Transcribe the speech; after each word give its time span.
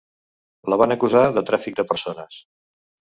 La 0.73 0.79
van 0.81 0.95
acusar 0.95 1.21
de 1.35 1.43
tràfic 1.49 1.77
de 1.81 1.85
persones. 1.91 2.39